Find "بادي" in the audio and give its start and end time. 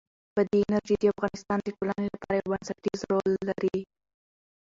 0.37-0.59